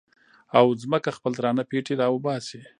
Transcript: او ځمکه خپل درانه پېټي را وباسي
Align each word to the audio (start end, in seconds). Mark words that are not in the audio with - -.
او 0.57 0.65
ځمکه 0.83 1.09
خپل 1.17 1.31
درانه 1.37 1.63
پېټي 1.71 1.93
را 1.99 2.07
وباسي 2.11 2.61